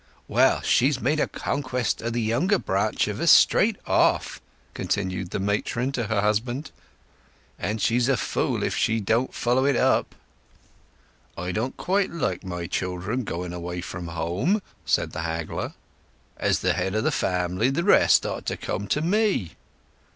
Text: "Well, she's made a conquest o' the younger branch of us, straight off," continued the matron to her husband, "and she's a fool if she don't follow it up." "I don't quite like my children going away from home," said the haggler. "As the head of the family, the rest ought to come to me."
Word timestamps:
"Well, 0.27 0.63
she's 0.63 0.99
made 0.99 1.19
a 1.19 1.27
conquest 1.27 2.01
o' 2.01 2.09
the 2.09 2.23
younger 2.23 2.57
branch 2.57 3.07
of 3.07 3.19
us, 3.21 3.29
straight 3.29 3.75
off," 3.85 4.41
continued 4.73 5.29
the 5.29 5.37
matron 5.39 5.91
to 5.91 6.05
her 6.07 6.21
husband, 6.21 6.71
"and 7.59 7.79
she's 7.79 8.09
a 8.09 8.17
fool 8.17 8.63
if 8.63 8.75
she 8.75 8.99
don't 8.99 9.31
follow 9.31 9.63
it 9.63 9.75
up." 9.75 10.15
"I 11.37 11.51
don't 11.51 11.77
quite 11.77 12.09
like 12.09 12.43
my 12.43 12.65
children 12.65 13.23
going 13.25 13.53
away 13.53 13.81
from 13.81 14.07
home," 14.07 14.63
said 14.87 15.11
the 15.11 15.21
haggler. 15.21 15.75
"As 16.37 16.61
the 16.61 16.73
head 16.73 16.95
of 16.95 17.03
the 17.03 17.11
family, 17.11 17.69
the 17.69 17.83
rest 17.83 18.25
ought 18.25 18.47
to 18.47 18.57
come 18.57 18.87
to 18.87 19.01
me." 19.03 19.51